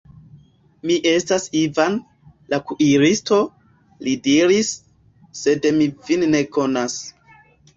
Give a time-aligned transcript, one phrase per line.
[0.91, 1.97] Mi estas Ivan,
[2.53, 3.39] la kuiristo,
[4.07, 4.73] li diris,
[5.43, 6.99] sed mi vin ne konas.